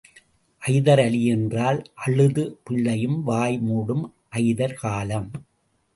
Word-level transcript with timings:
ஐதர் 0.61 1.01
அலி 1.05 1.25
என்றால் 1.25 1.91
அழுத 1.95 2.57
பிள்ளையும் 2.63 3.23
வாய் 3.23 3.59
மூடும் 3.59 4.03
ஐதர் 4.35 4.73
காலம். 4.73 5.29